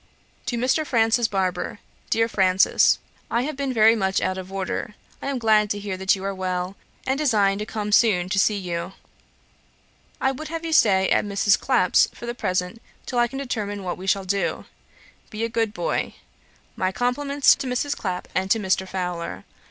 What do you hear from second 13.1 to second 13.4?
I can